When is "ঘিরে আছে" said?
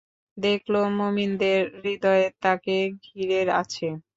3.05-3.87